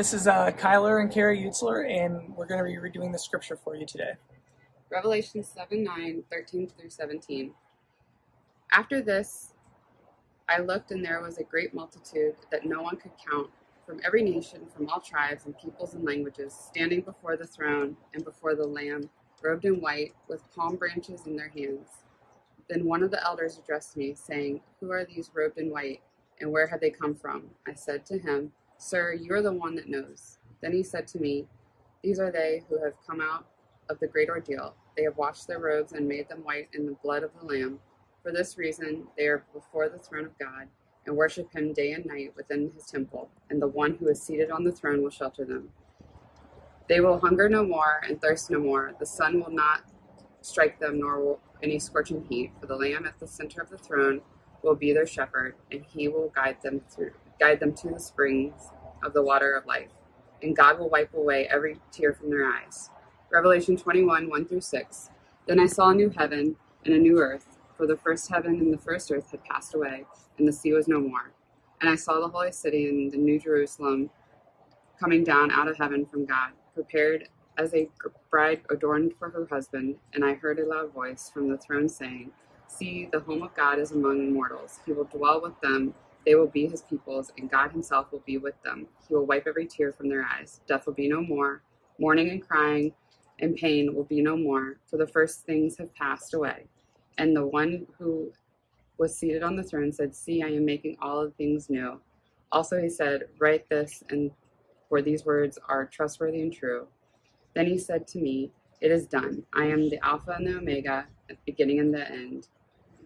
[0.00, 3.54] this is uh, Kyler and Kara Utzler, and we're going to be redoing the scripture
[3.54, 4.12] for you today.
[4.88, 7.52] Revelation 7 9, 13 through 17.
[8.72, 9.52] After this,
[10.48, 13.50] I looked, and there was a great multitude that no one could count,
[13.84, 18.24] from every nation, from all tribes and peoples and languages, standing before the throne and
[18.24, 19.10] before the Lamb,
[19.42, 21.88] robed in white, with palm branches in their hands.
[22.70, 26.00] Then one of the elders addressed me, saying, Who are these robed in white,
[26.40, 27.50] and where have they come from?
[27.68, 30.38] I said to him, Sir, you are the one that knows.
[30.62, 31.46] Then he said to me,
[32.02, 33.44] These are they who have come out
[33.90, 34.74] of the great ordeal.
[34.96, 37.78] They have washed their robes and made them white in the blood of the Lamb.
[38.22, 40.66] For this reason, they are before the throne of God
[41.04, 44.50] and worship Him day and night within His temple, and the one who is seated
[44.50, 45.68] on the throne will shelter them.
[46.88, 48.94] They will hunger no more and thirst no more.
[48.98, 49.82] The sun will not
[50.40, 52.52] strike them, nor will any scorching heat.
[52.58, 54.22] For the Lamb at the center of the throne
[54.62, 58.70] will be their shepherd, and He will guide them through, guide them to the springs
[59.02, 59.90] of the water of life.
[60.42, 62.90] And God will wipe away every tear from their eyes.
[63.32, 65.10] Revelation 21, 1 through 6.
[65.46, 68.72] Then I saw a new heaven and a new earth, for the first heaven and
[68.72, 70.04] the first earth had passed away,
[70.38, 71.32] and the sea was no more.
[71.80, 74.10] And I saw the holy city and the new Jerusalem
[74.98, 77.88] coming down out of heaven from God, prepared as a
[78.30, 79.96] bride adorned for her husband.
[80.12, 82.32] And I heard a loud voice from the throne saying,
[82.68, 84.78] See, the home of God is among mortals.
[84.86, 85.94] He will dwell with them.
[86.30, 88.86] They will be his peoples, and God himself will be with them.
[89.08, 90.60] He will wipe every tear from their eyes.
[90.68, 91.62] Death will be no more.
[91.98, 92.94] Mourning and crying
[93.40, 96.66] and pain will be no more, for the first things have passed away.
[97.18, 98.30] And the one who
[98.96, 102.00] was seated on the throne said, See, I am making all things new.
[102.52, 104.30] Also, he said, Write this, and
[104.88, 106.86] for these words are trustworthy and true.
[107.56, 109.42] Then he said to me, It is done.
[109.52, 112.46] I am the Alpha and the Omega, the beginning and the end.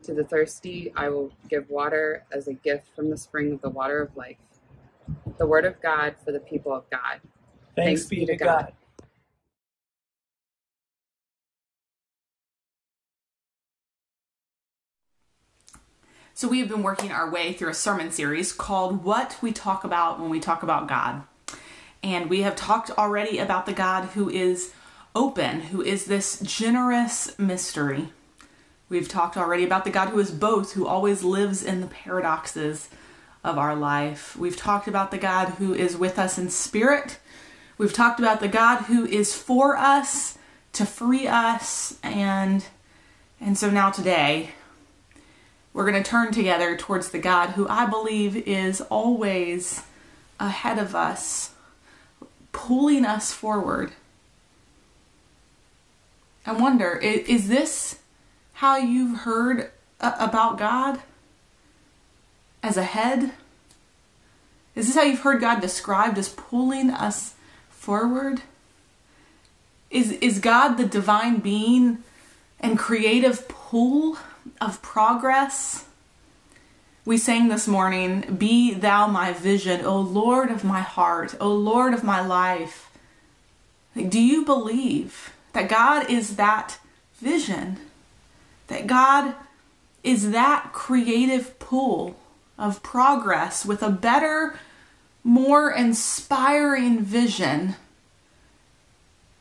[0.05, 3.71] To the thirsty, I will give water as a gift from the spring of the
[3.71, 4.37] water of life.
[5.39, 7.21] The word of God for the people of God.
[7.75, 8.75] Thanks, be to God.
[16.35, 19.85] So, we have been working our way through a sermon series called What We Talk
[19.85, 21.23] About When We Talk About God.
[22.03, 24.75] And we have talked already about the God who is
[25.15, 28.11] open, who is this generous mystery.
[28.95, 32.89] We've talked already about the God who is both, who always lives in the paradoxes
[33.43, 34.37] of our life.
[34.37, 37.19] We've talked about the God who is with us in spirit.
[37.77, 40.39] We've talked about the God who is for us
[40.75, 42.65] to free us and
[43.41, 44.51] and so now today
[45.73, 49.83] we're going to turn together towards the God who I believe is always
[50.39, 51.51] ahead of us,
[52.53, 53.91] pulling us forward.
[56.47, 57.99] I wonder, is, this
[58.65, 59.71] how you've heard
[60.01, 60.99] uh, about God?
[62.63, 63.33] As a head?
[64.75, 67.35] Is this how you've heard God described as pulling us
[67.69, 68.41] forward?
[69.91, 71.99] Is, is God the divine being
[72.59, 74.17] and creative pull
[74.63, 75.85] of progress?
[77.05, 81.93] We sang this morning, Be thou my vision, O Lord of my heart, O Lord
[81.93, 82.91] of my life.
[83.95, 86.79] Do you believe that God is that
[87.17, 87.79] vision?
[88.69, 89.35] That God
[90.03, 92.17] is that creative pull
[92.59, 94.59] of progress with a better,
[95.23, 97.77] more inspiring vision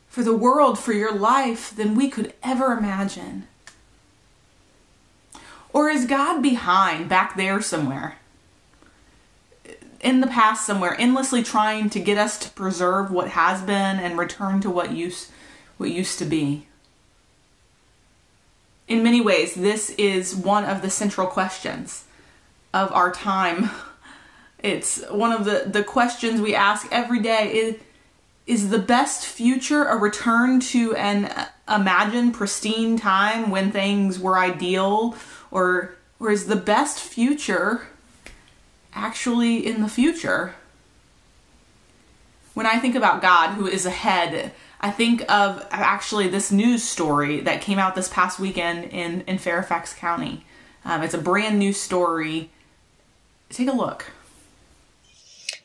[0.08, 3.48] for the world, for your life, than we could ever imagine?
[5.74, 8.18] Or is God behind, back there somewhere?
[10.00, 14.18] In the past, somewhere, endlessly trying to get us to preserve what has been and
[14.18, 15.32] return to what used,
[15.78, 16.68] what used to be?
[18.88, 22.06] In many ways, this is one of the central questions
[22.74, 23.70] of our time.
[24.60, 27.52] It's one of the, the questions we ask every day.
[27.54, 27.76] Is,
[28.46, 31.30] is the best future a return to an
[31.68, 35.16] imagined pristine time when things were ideal
[35.50, 37.88] or or is the best future
[38.94, 40.56] actually in the future
[42.54, 44.52] when i think about god who is ahead
[44.84, 49.40] i think of actually this news story that came out this past weekend in in
[49.40, 50.46] fairfax county.
[50.86, 52.52] Um, it's a brand new story.
[53.50, 54.12] Take a look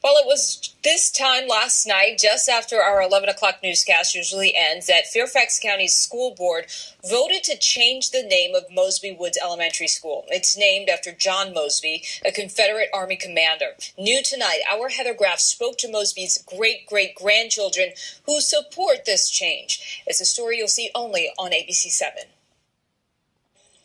[0.03, 4.87] well, it was this time last night, just after our 11 o'clock newscast usually ends,
[4.87, 6.67] that Fairfax County School Board
[7.09, 10.25] voted to change the name of Mosby Woods Elementary School.
[10.29, 13.77] It's named after John Mosby, a Confederate Army commander.
[13.99, 17.91] New tonight, our Heather Graf spoke to Mosby's great great grandchildren
[18.27, 20.03] who support this change.
[20.06, 22.23] It's a story you'll see only on ABC 7.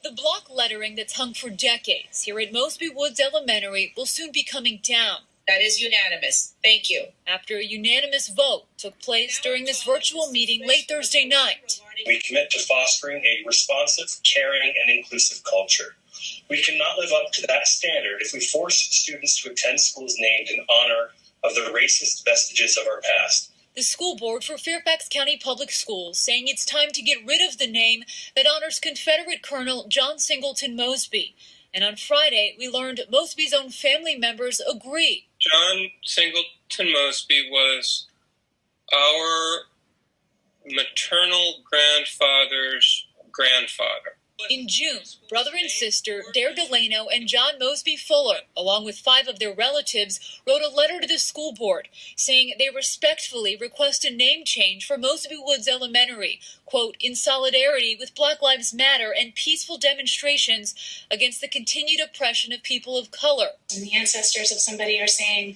[0.03, 4.43] The block lettering that's hung for decades here at Mosby Woods Elementary will soon be
[4.43, 5.19] coming down.
[5.47, 6.53] That is unanimous.
[6.63, 7.07] Thank you.
[7.27, 11.81] After a unanimous vote took place during this virtual meeting late Thursday night.
[12.07, 15.95] We commit to fostering a responsive, caring, and inclusive culture.
[16.49, 20.47] We cannot live up to that standard if we force students to attend schools named
[20.49, 21.09] in honor
[21.43, 23.51] of the racist vestiges of our past.
[23.75, 27.57] The school board for Fairfax County Public Schools saying it's time to get rid of
[27.57, 28.03] the name
[28.35, 31.35] that honors Confederate Colonel John Singleton Mosby
[31.73, 35.25] and on Friday, we learned Mosby's own family members agree.
[35.51, 38.07] John Singleton Mosby was
[38.93, 39.59] our
[40.65, 44.17] maternal grandfather's grandfather.
[44.49, 49.39] In June, brother and sister Dare Delano and John Mosby Fuller, along with five of
[49.39, 54.43] their relatives, wrote a letter to the school board saying they respectfully request a name
[54.45, 60.75] change for Mosby Woods Elementary, quote, in solidarity with Black Lives Matter and peaceful demonstrations
[61.09, 63.49] against the continued oppression of people of color.
[63.73, 65.55] And the ancestors of somebody are saying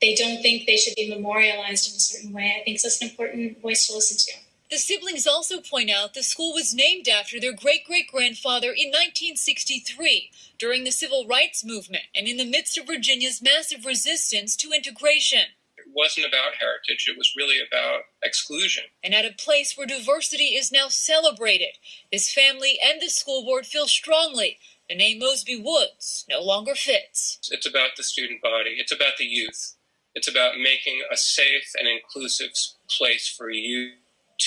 [0.00, 2.56] they don't think they should be memorialized in a certain way.
[2.60, 4.43] I think that's an important voice to listen to.
[4.74, 8.88] The siblings also point out the school was named after their great great grandfather in
[8.88, 14.72] 1963 during the civil rights movement and in the midst of Virginia's massive resistance to
[14.72, 15.54] integration.
[15.76, 18.82] It wasn't about heritage, it was really about exclusion.
[19.04, 21.78] And at a place where diversity is now celebrated,
[22.10, 24.58] this family and the school board feel strongly
[24.88, 27.38] the name Mosby Woods no longer fits.
[27.52, 29.76] It's about the student body, it's about the youth,
[30.16, 32.50] it's about making a safe and inclusive
[32.88, 33.92] place for youth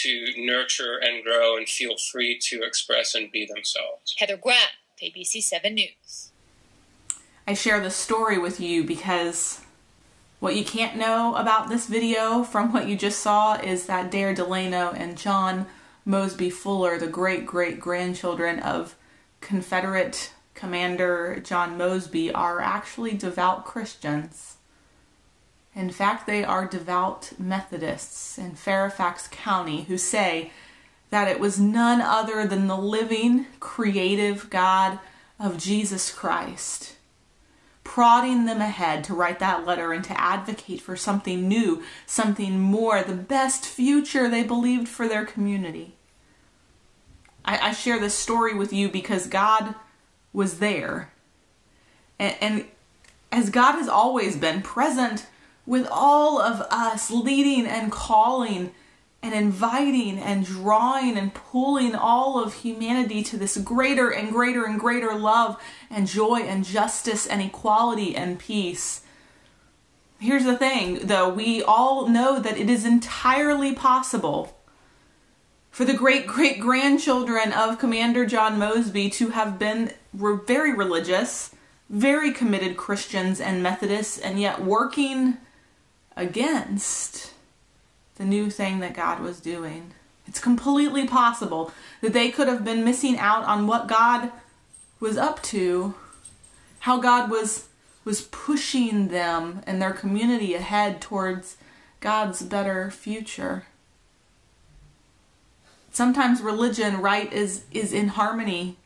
[0.03, 4.15] to nurture and grow and feel free to express and be themselves.
[4.17, 6.31] Heather Graf, ABC 7 News.
[7.47, 9.61] I share this story with you because
[10.39, 14.35] what you can't know about this video from what you just saw is that Dare
[14.35, 15.65] Delano and John
[16.05, 18.95] Mosby Fuller, the great great grandchildren of
[19.41, 24.56] Confederate Commander John Mosby, are actually devout Christians.
[25.77, 30.51] In fact, they are devout Methodists in Fairfax County who say
[31.11, 34.99] that it was none other than the living, creative God
[35.39, 36.97] of Jesus Christ
[37.87, 43.01] prodding them ahead to write that letter and to advocate for something new, something more,
[43.01, 45.95] the best future they believed for their community.
[47.45, 49.73] I, I share this story with you because God
[50.33, 51.13] was there.
[52.19, 52.65] And, and
[53.31, 55.25] as God has always been present
[55.67, 58.71] with all of us, leading and calling
[59.21, 64.79] and inviting and drawing and pulling all of humanity to this greater and greater and
[64.79, 69.01] greater love and joy and justice and equality and peace.
[70.19, 74.57] Here's the thing, though, we all know that it is entirely possible
[75.69, 81.53] for the great great grandchildren of Commander John Mosby to have been re- very religious,
[81.89, 85.37] very committed Christians and Methodists, and yet working
[86.17, 87.31] against
[88.15, 89.93] the new thing that God was doing.
[90.27, 91.71] It's completely possible
[92.01, 94.31] that they could have been missing out on what God
[94.99, 95.95] was up to,
[96.79, 97.67] how God was
[98.03, 101.57] was pushing them and their community ahead towards
[101.99, 103.65] God's better future.
[105.91, 108.77] Sometimes religion, right, is is in harmony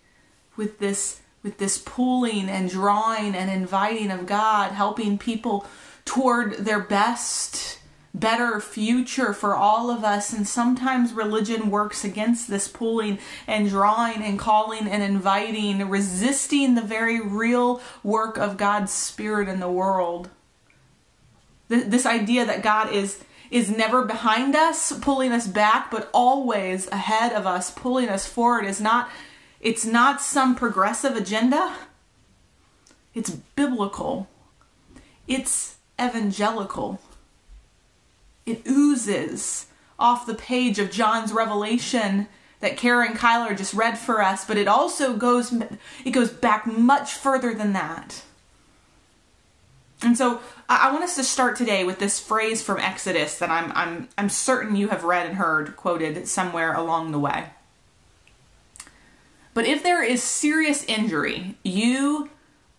[0.55, 5.65] with this with this pulling and drawing and inviting of God, helping people
[6.05, 7.79] toward their best
[8.13, 10.33] better future for all of us.
[10.33, 16.81] And sometimes religion works against this pulling and drawing and calling and inviting, resisting the
[16.81, 20.29] very real work of God's Spirit in the world.
[21.69, 27.33] This idea that God is is never behind us pulling us back but always ahead
[27.33, 29.09] of us pulling us forward is not
[29.59, 31.75] it's not some progressive agenda
[33.13, 34.29] it's biblical
[35.27, 36.99] it's evangelical
[38.45, 39.67] it oozes
[39.99, 42.27] off the page of John's revelation
[42.59, 45.53] that Karen Kyler just read for us, but it also goes
[46.05, 48.23] it goes back much further than that.
[50.03, 53.71] And so I want us to start today with this phrase from Exodus that I'm
[53.73, 57.49] I'm I'm certain you have read and heard quoted somewhere along the way.
[59.53, 62.29] But if there is serious injury, you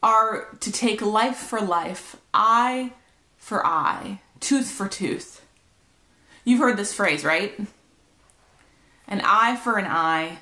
[0.03, 2.93] are to take life for life, eye
[3.43, 5.45] for eye, tooth for tooth.
[6.45, 7.59] You've heard this phrase, right?
[9.09, 10.39] An eye for an eye,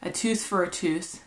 [0.00, 1.24] a tooth for a tooth.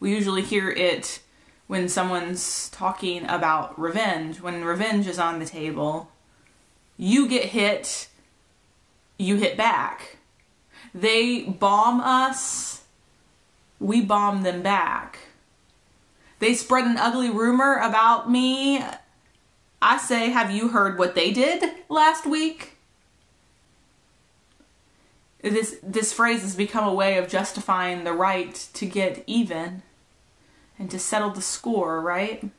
[0.00, 1.20] We usually hear it
[1.68, 6.10] when someone's talking about revenge, when revenge is on the table.
[6.96, 8.08] You get hit,
[9.18, 10.16] you hit back.
[10.92, 12.82] They bomb us,
[13.78, 15.20] we bomb them back.
[16.40, 18.82] They spread an ugly rumor about me.
[19.86, 22.72] I say, have you heard what they did last week?
[25.42, 29.82] this this phrase has become a way of justifying the right to get even
[30.76, 32.50] and to settle the score, right?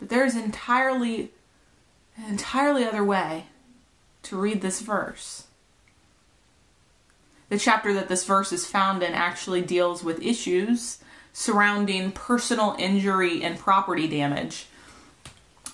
[0.00, 1.30] But there is entirely
[2.16, 3.46] an entirely other way
[4.24, 5.46] to read this verse.
[7.50, 10.98] The chapter that this verse is found in actually deals with issues
[11.32, 14.66] surrounding personal injury and property damage.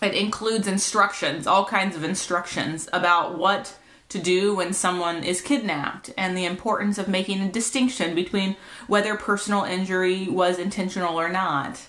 [0.02, 3.78] It includes instructions, all kinds of instructions about what
[4.10, 9.16] to do when someone is kidnapped and the importance of making a distinction between whether
[9.16, 11.88] personal injury was intentional or not.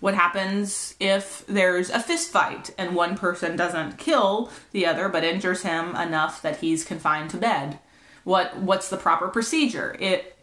[0.00, 5.22] What happens if there's a fist fight and one person doesn't kill the other but
[5.22, 7.78] injures him enough that he's confined to bed?
[8.24, 9.96] What what's the proper procedure?
[10.00, 10.36] It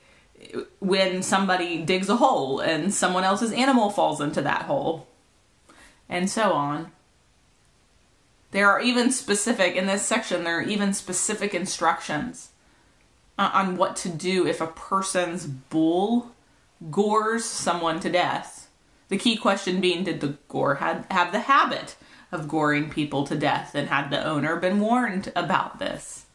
[0.80, 5.08] when somebody digs a hole and someone else's animal falls into that hole.
[6.08, 6.92] And so on.
[8.52, 12.50] There are even specific, in this section, there are even specific instructions
[13.38, 16.32] on what to do if a person's bull
[16.90, 18.70] gores someone to death.
[19.10, 21.96] The key question being did the gore had, have the habit
[22.32, 26.26] of goring people to death, and had the owner been warned about this?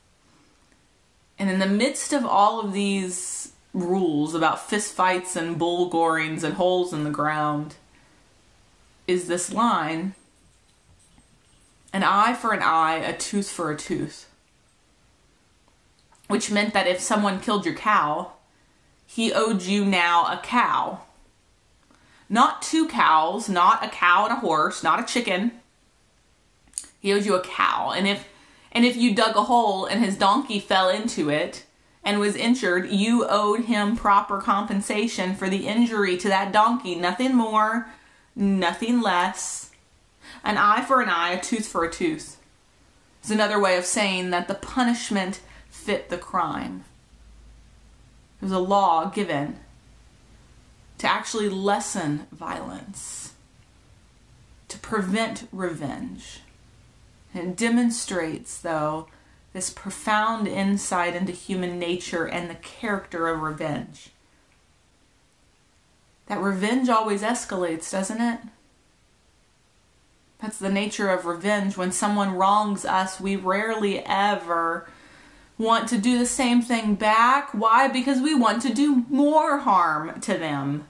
[1.39, 6.55] And in the midst of all of these rules about fistfights and bull gorings and
[6.55, 7.75] holes in the ground,
[9.07, 10.15] is this line
[11.95, 14.29] an eye for an eye, a tooth for a tooth.
[16.27, 18.33] Which meant that if someone killed your cow,
[19.07, 21.03] he owed you now a cow.
[22.29, 25.53] Not two cows, not a cow and a horse, not a chicken.
[26.99, 27.93] He owed you a cow.
[27.97, 28.27] And if
[28.73, 31.65] and if you dug a hole and his donkey fell into it
[32.03, 36.97] and was injured, you owed him proper compensation for the injury to that donkey.
[36.97, 37.87] Nothing more,
[38.35, 39.64] nothing less.
[40.45, 42.39] An eye for an eye, a tooth for a tooth.
[43.25, 46.85] Is another way of saying that the punishment fit the crime.
[48.41, 49.61] There's a law given
[50.99, 53.33] to actually lessen violence,
[54.69, 56.41] to prevent revenge.
[57.33, 59.09] And it demonstrates, though,
[59.55, 64.11] this profound insight into human nature and the character of revenge.
[66.27, 68.41] That revenge always escalates, doesn't it?
[70.45, 71.79] That's the nature of revenge.
[71.79, 74.87] When someone wrongs us, we rarely ever
[75.57, 77.55] want to do the same thing back.
[77.55, 77.89] Why?
[77.89, 80.87] Because we want to do more harm to them.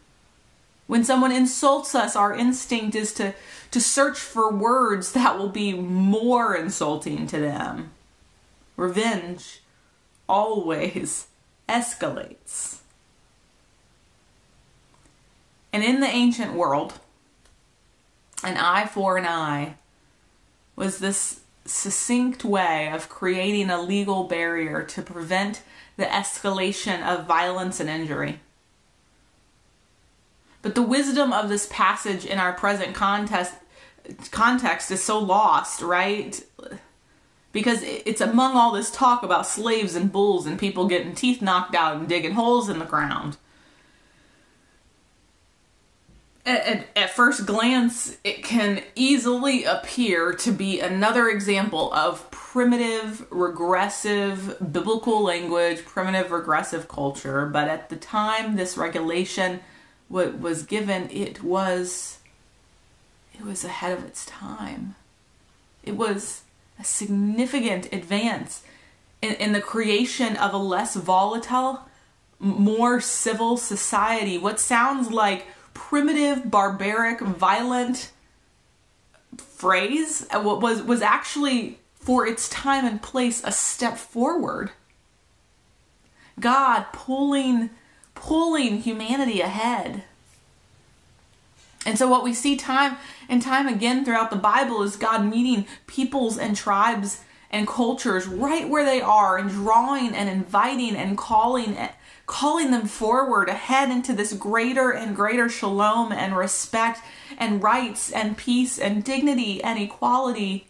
[0.89, 3.33] When someone insults us, our instinct is to,
[3.71, 7.93] to search for words that will be more insulting to them.
[8.77, 9.63] Revenge
[10.29, 11.29] always
[11.69, 12.81] escalates.
[15.73, 16.99] And in the ancient world,
[18.45, 19.77] an eye for an eye
[20.77, 25.63] was this succinct way of creating a legal barrier to prevent
[25.97, 28.41] the escalation of violence and injury.
[30.63, 33.55] But the wisdom of this passage in our present context
[34.31, 36.43] context is so lost, right?
[37.53, 41.75] Because it's among all this talk about slaves and bulls and people getting teeth knocked
[41.75, 43.39] out and digging holes in the ground
[46.47, 54.57] at, at, first glance, it can easily appear to be another example of primitive, regressive
[54.73, 57.47] biblical language, primitive, regressive culture.
[57.47, 59.61] But at the time this regulation
[60.11, 62.19] w- was given, it was
[63.35, 64.95] it was ahead of its time.
[65.83, 66.43] It was
[66.79, 68.63] a significant advance
[69.23, 71.89] in, in the creation of a less volatile,
[72.39, 74.39] more civil society.
[74.39, 78.11] What sounds like primitive, barbaric, violent
[79.37, 84.71] phrase uh, was was actually for its time and place a step forward.
[86.41, 87.71] God pulling
[88.15, 90.05] pulling humanity ahead.
[91.87, 92.97] And so what we see time
[93.29, 98.69] and time again throughout the Bible is God meeting peoples and tribes and cultures right
[98.69, 101.77] where they are and drawing and inviting and calling
[102.27, 107.01] calling them forward ahead into this greater and greater shalom and respect
[107.39, 110.67] and rights and peace and dignity and equality.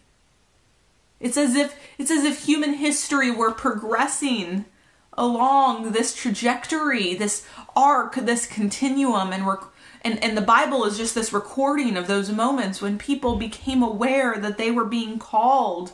[1.20, 4.64] It's as if it's as if human history were progressing
[5.16, 7.46] along this trajectory, this
[7.76, 9.64] arc, this continuum and rec-
[10.02, 14.36] and, and the Bible is just this recording of those moments when people became aware
[14.38, 15.92] that they were being called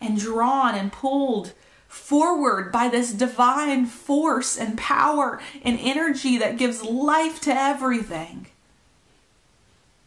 [0.00, 1.52] and drawn and pulled
[1.90, 8.46] forward by this divine force and power and energy that gives life to everything.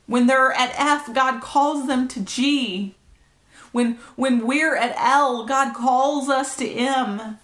[0.08, 2.96] When they're at F, God calls them to G.
[3.74, 7.38] When, when we're at L, God calls us to M.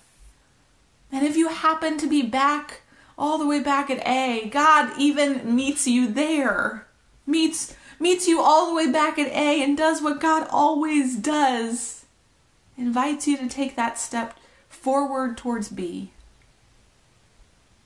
[1.12, 2.84] And if you happen to be back,
[3.18, 6.88] all the way back at A, God even meets you there.
[7.28, 11.99] Meets, meets you all the way back at A and does what God always does
[12.80, 14.40] invites you to take that step
[14.70, 16.12] forward towards B.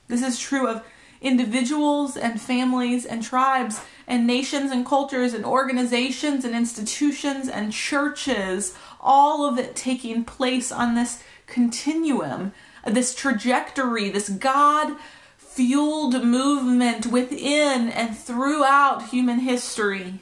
[0.07, 0.83] This is true of
[1.21, 8.77] individuals and families and tribes and nations and cultures and organizations and institutions and churches,
[9.01, 12.51] all of it taking place on this continuum,
[12.85, 14.97] this trajectory, this God
[15.37, 20.19] fueled movement within and throughout human history.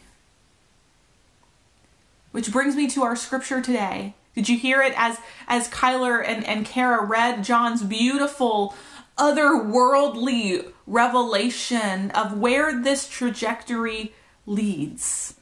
[2.32, 4.14] Which brings me to our scripture today.
[4.36, 5.18] Did you hear it as
[5.48, 8.74] as Kyler and, and Kara read John's beautiful
[9.18, 14.14] otherworldly revelation of where this trajectory
[14.46, 15.36] leads?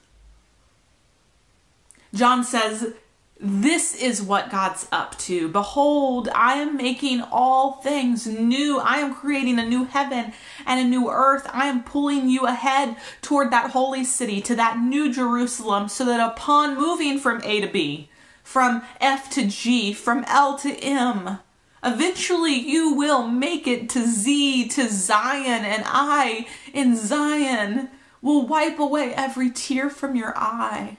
[2.14, 2.94] John says,
[3.40, 5.48] This is what God's up to.
[5.48, 8.80] Behold, I am making all things new.
[8.80, 10.34] I am creating a new heaven
[10.66, 11.48] and a new earth.
[11.54, 16.20] I am pulling you ahead toward that holy city, to that new Jerusalem, so that
[16.20, 18.09] upon moving from A to B,
[18.50, 21.38] from F to G, from L to M.
[21.84, 27.90] Eventually, you will make it to Z, to Zion, and I, in Zion,
[28.24, 30.98] will wipe away every tear from your eye.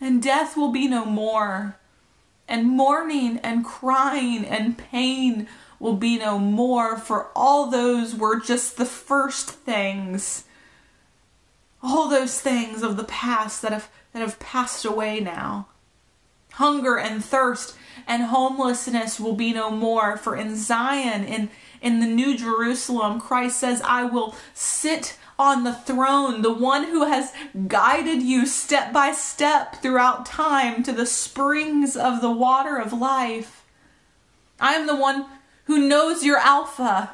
[0.00, 1.76] And death will be no more.
[2.48, 8.78] And mourning and crying and pain will be no more, for all those were just
[8.78, 10.44] the first things.
[11.82, 15.66] All those things of the past that have, that have passed away now.
[16.52, 20.16] Hunger and thirst and homelessness will be no more.
[20.16, 25.74] For in Zion, in, in the New Jerusalem, Christ says, I will sit on the
[25.74, 27.32] throne, the one who has
[27.66, 33.64] guided you step by step throughout time to the springs of the water of life.
[34.60, 35.26] I am the one
[35.64, 37.10] who knows your Alpha,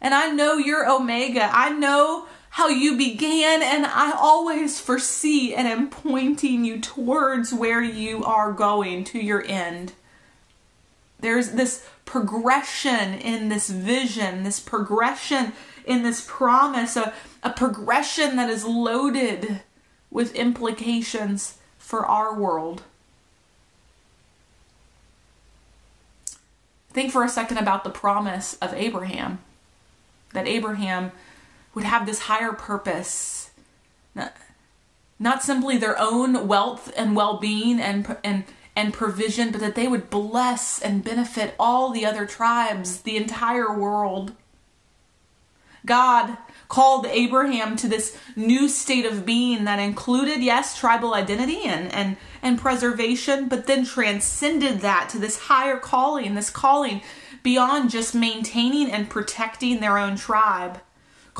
[0.00, 1.50] and I know your Omega.
[1.52, 7.82] I know how you began, and I always foresee and am pointing you towards where
[7.82, 9.92] you are going to your end.
[11.20, 15.52] There's this progression in this vision, this progression
[15.84, 19.62] in this promise, a, a progression that is loaded
[20.10, 22.82] with implications for our world.
[26.92, 29.38] Think for a second about the promise of Abraham
[30.32, 31.12] that Abraham
[31.74, 33.50] would have this higher purpose,
[34.14, 34.34] not,
[35.18, 38.44] not simply their own wealth and well-being and and
[38.76, 43.76] and provision, but that they would bless and benefit all the other tribes, the entire
[43.76, 44.32] world.
[45.84, 46.36] God
[46.68, 52.16] called Abraham to this new state of being that included, yes, tribal identity and, and,
[52.42, 57.02] and preservation, but then transcended that to this higher calling, this calling
[57.42, 60.80] beyond just maintaining and protecting their own tribe.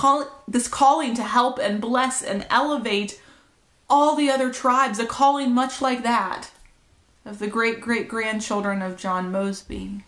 [0.01, 3.21] Call, this calling to help and bless and elevate
[3.91, 6.53] all the other tribes, a calling much like that
[7.27, 10.03] of the great great grandchildren of John Mosby.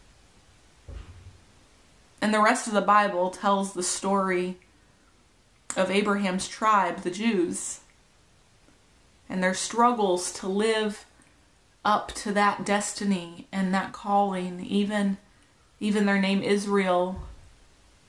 [2.23, 4.57] And the rest of the Bible tells the story
[5.77, 7.81] of Abraham's tribe, the Jews,
[9.29, 11.05] and their struggles to live
[11.85, 14.65] up to that destiny and that calling.
[14.65, 15.19] Even,
[15.81, 17.21] even their name Israel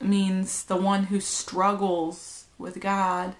[0.00, 3.34] means the one who struggles with God.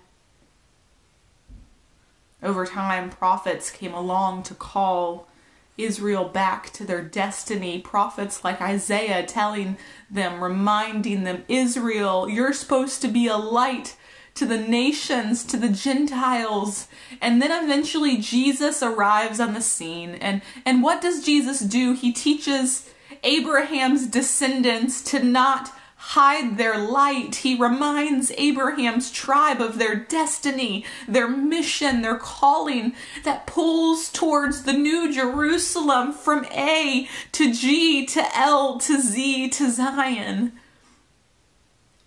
[2.42, 5.28] Over time, prophets came along to call
[5.76, 7.80] Israel back to their destiny.
[7.80, 9.76] Prophets like Isaiah telling
[10.10, 13.96] them, reminding them, Israel, you're supposed to be a light
[14.34, 16.88] to the nations, to the Gentiles.
[17.20, 20.16] And then eventually Jesus arrives on the scene.
[20.16, 21.92] And, and what does Jesus do?
[21.92, 22.90] He teaches
[23.22, 25.72] Abraham's descendants to not
[26.08, 27.36] hide their light.
[27.36, 34.74] He reminds Abraham's tribe of their destiny, their mission, their calling that pulls towards the
[34.74, 40.52] new Jerusalem from A to G to L to Z to Zion.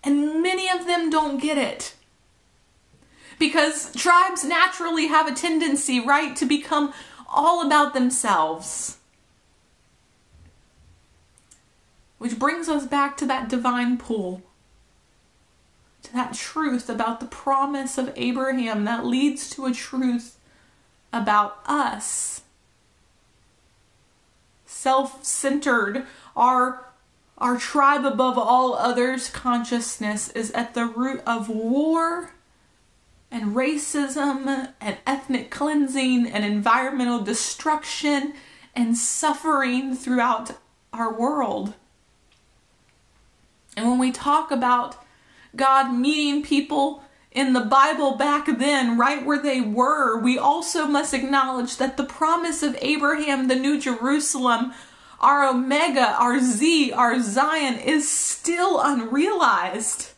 [0.04, 1.96] And many of them don't get it.
[3.40, 6.92] Because tribes naturally have a tendency, right, to become
[7.28, 8.97] all about themselves
[12.18, 14.42] Which brings us back to that divine pull,
[16.02, 20.36] to that truth about the promise of Abraham that leads to a truth
[21.12, 22.42] about us.
[24.66, 26.86] Self centered, our,
[27.38, 32.32] our tribe above all others consciousness is at the root of war
[33.30, 38.34] and racism and ethnic cleansing and environmental destruction
[38.74, 40.52] and suffering throughout
[40.92, 41.74] our world.
[43.78, 44.96] And when we talk about
[45.54, 51.14] God meeting people in the Bible back then, right where they were, we also must
[51.14, 54.72] acknowledge that the promise of Abraham, the New Jerusalem,
[55.20, 60.10] our Omega, our Z, our Zion, is still unrealized.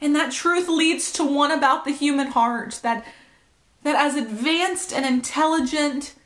[0.00, 3.06] And that truth leads to one about the human heart that,
[3.84, 6.16] that as advanced and intelligent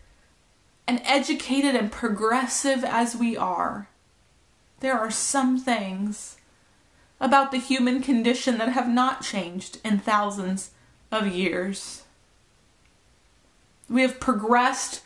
[0.88, 3.88] and educated and progressive as we are,
[4.83, 6.37] there are some things
[7.21, 10.71] about the human condition that have not changed in thousands
[11.12, 12.03] of years.
[13.88, 15.03] We have progressed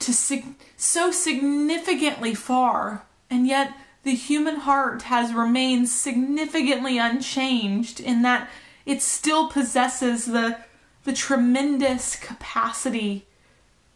[0.00, 8.20] to sig- so significantly far, and yet the human heart has remained significantly unchanged in
[8.22, 8.50] that
[8.84, 10.58] it still possesses the,
[11.04, 13.26] the tremendous capacity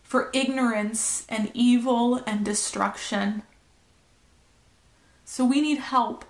[0.02, 3.42] for ignorance and evil and destruction.
[5.32, 6.26] So we need help.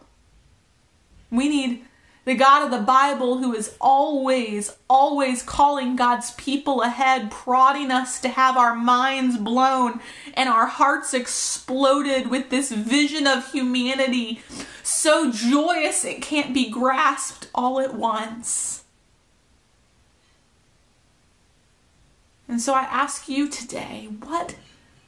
[1.28, 1.84] We need
[2.24, 8.20] the God of the Bible who is always, always calling God's people ahead, prodding us
[8.20, 9.98] to have our minds blown
[10.34, 14.40] and our hearts exploded with this vision of humanity
[14.84, 18.84] so joyous it can't be grasped all at once.
[22.46, 24.54] And so I ask you today, what,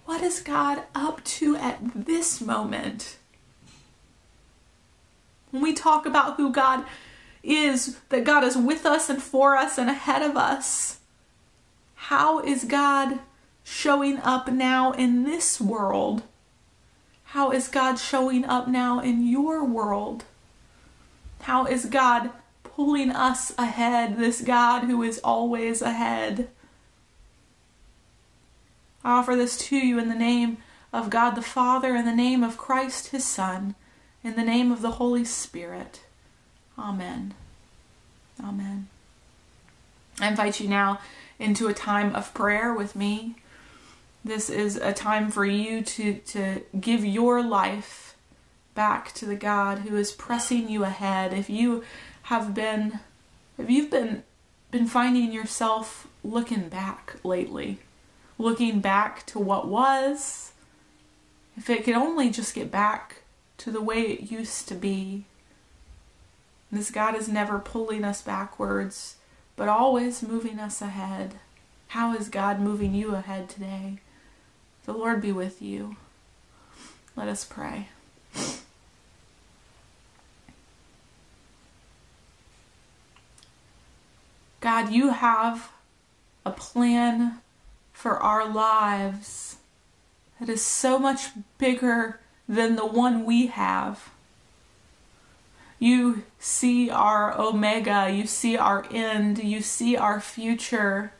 [0.04, 3.18] what is God up to at this moment?
[5.54, 6.84] When we talk about who God
[7.44, 10.98] is, that God is with us and for us and ahead of us,
[11.94, 13.20] how is God
[13.62, 16.24] showing up now in this world?
[17.26, 20.24] How is God showing up now in your world?
[21.42, 22.30] How is God
[22.64, 26.48] pulling us ahead, this God who is always ahead?
[29.04, 30.56] I offer this to you in the name
[30.92, 33.76] of God the Father, in the name of Christ his Son
[34.24, 36.00] in the name of the Holy Spirit.
[36.78, 37.34] Amen.
[38.42, 38.88] Amen.
[40.18, 41.00] I invite you now
[41.38, 43.36] into a time of prayer with me.
[44.24, 48.16] This is a time for you to, to give your life
[48.74, 51.34] back to the God who is pressing you ahead.
[51.34, 51.84] If you
[52.22, 53.00] have been
[53.58, 54.24] if you've been
[54.70, 57.78] been finding yourself looking back lately,
[58.38, 60.52] looking back to what was.
[61.56, 63.23] If it could only just get back
[63.58, 65.24] to the way it used to be.
[66.70, 69.16] This God is never pulling us backwards,
[69.56, 71.34] but always moving us ahead.
[71.88, 73.98] How is God moving you ahead today?
[74.84, 75.96] The Lord be with you.
[77.16, 77.88] Let us pray.
[84.60, 85.70] God, you have
[86.44, 87.40] a plan
[87.92, 89.56] for our lives
[90.40, 94.10] that is so much bigger than the one we have.
[95.78, 101.12] You see our omega, you see our end, you see our future.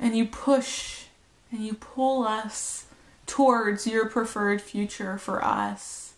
[0.00, 1.04] And you push
[1.50, 2.86] and you pull us
[3.26, 6.14] towards your preferred future for us.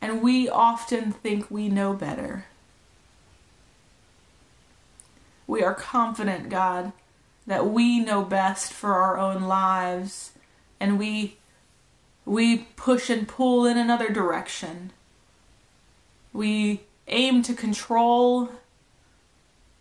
[0.00, 2.46] And we often think we know better.
[5.46, 6.92] We are confident, God,
[7.46, 10.32] that we know best for our own lives
[10.80, 11.36] and we
[12.24, 14.92] we push and pull in another direction.
[16.32, 18.50] We aim to control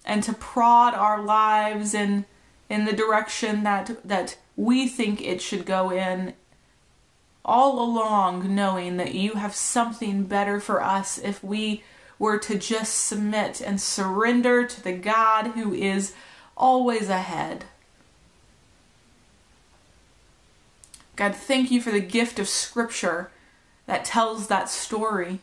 [0.06, 2.26] and to prod our lives in
[2.70, 6.34] in the direction that that we think it should go in
[7.44, 11.84] all along knowing that you have something better for us if we
[12.18, 16.14] were to just submit and surrender to the God who is
[16.58, 17.66] always ahead.
[21.16, 23.32] God, thank you for the gift of Scripture
[23.86, 25.40] that tells that story,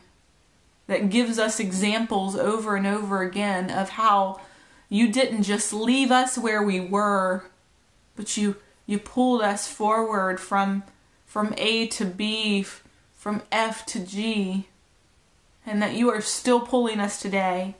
[0.87, 4.39] that gives us examples over and over again of how
[4.89, 7.45] you didn't just leave us where we were,
[8.15, 10.83] but you you pulled us forward from
[11.25, 12.65] from A to B,
[13.15, 14.67] from F to G,
[15.65, 17.75] and that you are still pulling us today.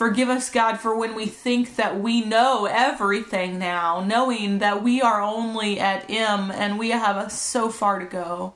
[0.00, 5.02] Forgive us, God, for when we think that we know everything now, knowing that we
[5.02, 8.54] are only at M and we have so far to go.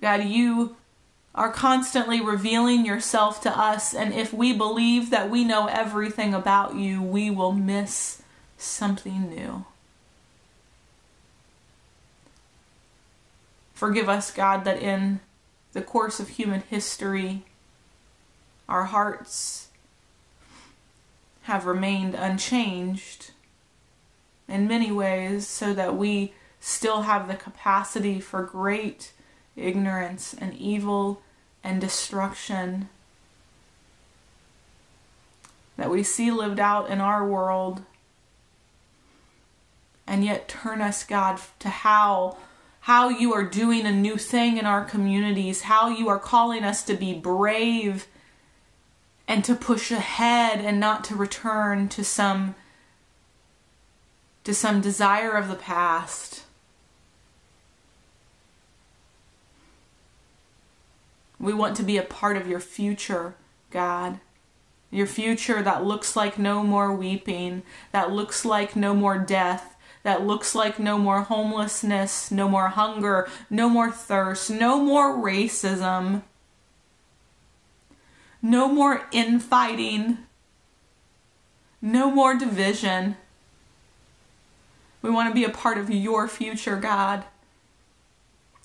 [0.00, 0.74] God, you
[1.32, 6.74] are constantly revealing yourself to us, and if we believe that we know everything about
[6.74, 8.20] you, we will miss
[8.58, 9.64] something new.
[13.74, 15.20] Forgive us, God, that in
[15.72, 17.44] the course of human history,
[18.68, 19.68] our hearts
[21.42, 23.32] have remained unchanged
[24.48, 29.12] in many ways so that we still have the capacity for great
[29.56, 31.20] ignorance and evil
[31.62, 32.88] and destruction
[35.76, 37.82] that we see lived out in our world
[40.06, 42.36] and yet turn us god to how
[42.80, 46.82] how you are doing a new thing in our communities how you are calling us
[46.82, 48.06] to be brave
[49.26, 52.54] and to push ahead and not to return to some
[54.44, 56.44] to some desire of the past
[61.44, 63.34] We want to be a part of your future,
[63.70, 64.18] God.
[64.90, 70.26] Your future that looks like no more weeping, that looks like no more death, that
[70.26, 76.22] looks like no more homelessness, no more hunger, no more thirst, no more racism,
[78.44, 80.18] no more infighting,
[81.80, 83.16] no more division.
[85.00, 87.24] We want to be a part of your future, God.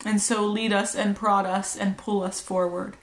[0.03, 2.97] And so lead us and prod us and pull us forward.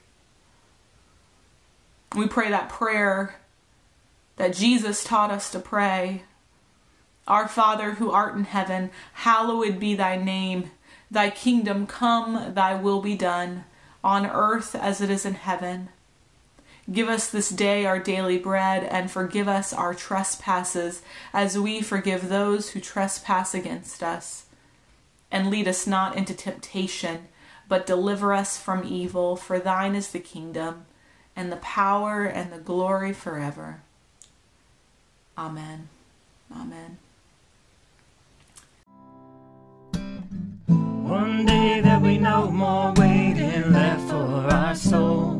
[2.15, 3.37] We pray that prayer
[4.35, 6.25] that Jesus taught us to pray.
[7.27, 10.69] Our Father who art in heaven, hallowed be thy name.
[11.09, 13.65] Thy kingdom come, thy will be done,
[14.03, 15.89] on earth as it is in heaven.
[16.91, 21.01] Give us this day our daily bread, and forgive us our trespasses,
[21.33, 24.45] as we forgive those who trespass against us
[25.31, 27.27] and lead us not into temptation,
[27.67, 29.35] but deliver us from evil.
[29.35, 30.85] For thine is the kingdom,
[31.35, 33.81] and the power, and the glory forever.
[35.37, 35.89] Amen.
[36.51, 36.97] Amen.
[40.67, 45.36] One day there'll be no more waiting left for our souls.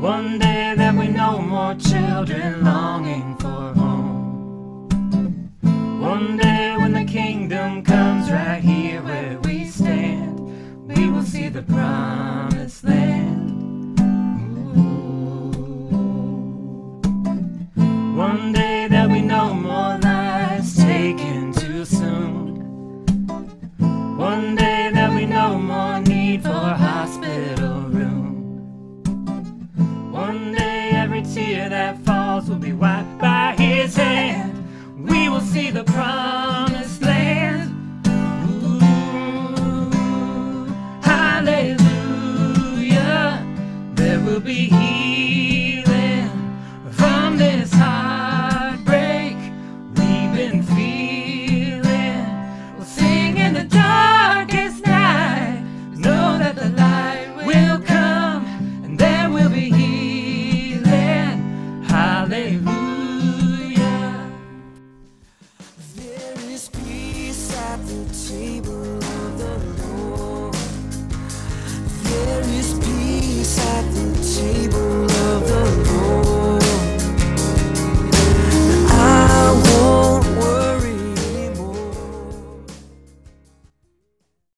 [0.00, 5.50] One day there'll be no more children longing for home.
[6.00, 10.38] One day when the kingdom comes right here where we stand,
[10.86, 13.98] we will see the promised land.
[14.78, 15.50] Ooh.
[18.16, 18.67] One day
[35.78, 36.27] the promised